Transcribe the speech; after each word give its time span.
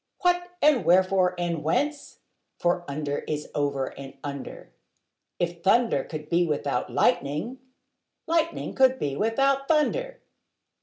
What, 0.21 0.53
and 0.63 0.83
wherefore, 0.83 1.35
and 1.37 1.63
whence? 1.63 2.21
for 2.57 2.83
under 2.87 3.19
is 3.27 3.49
over 3.53 3.85
and 3.99 4.17
under: 4.23 4.71
If 5.37 5.61
thunder 5.61 6.03
could 6.03 6.27
be 6.27 6.43
without 6.47 6.89
lightning, 6.91 7.59
lightning 8.25 8.73
could 8.73 8.97
be 8.97 9.15
without 9.15 9.67
thunder. 9.67 10.19